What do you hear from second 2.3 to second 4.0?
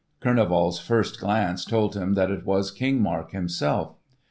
it was King Mark himself..